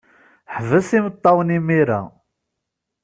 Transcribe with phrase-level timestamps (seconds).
[0.55, 2.01] Ḥbes imeṭṭawen imir-a.